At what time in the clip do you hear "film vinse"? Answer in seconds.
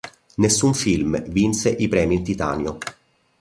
0.73-1.69